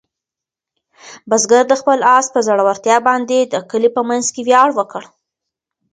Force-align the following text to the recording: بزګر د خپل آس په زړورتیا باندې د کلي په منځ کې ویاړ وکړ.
بزګر 1.29 1.63
د 1.69 1.73
خپل 1.81 1.99
آس 2.17 2.25
په 2.33 2.39
زړورتیا 2.47 2.97
باندې 3.07 3.37
د 3.41 3.53
کلي 3.69 3.89
په 3.95 4.01
منځ 4.09 4.25
کې 4.33 4.41
ویاړ 4.47 4.69
وکړ. 4.75 5.03